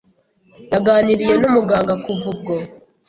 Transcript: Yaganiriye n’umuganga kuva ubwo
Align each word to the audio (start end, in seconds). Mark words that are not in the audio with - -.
Yaganiriye 0.73 1.35
n’umuganga 1.37 1.93
kuva 2.03 2.25
ubwo 2.33 2.53